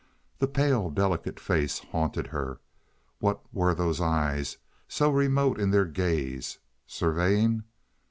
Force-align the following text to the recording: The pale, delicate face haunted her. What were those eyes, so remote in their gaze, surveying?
The 0.39 0.47
pale, 0.47 0.89
delicate 0.89 1.39
face 1.39 1.77
haunted 1.77 2.25
her. 2.25 2.59
What 3.19 3.41
were 3.53 3.75
those 3.75 4.01
eyes, 4.01 4.57
so 4.87 5.11
remote 5.11 5.59
in 5.59 5.69
their 5.69 5.85
gaze, 5.85 6.57
surveying? 6.87 7.65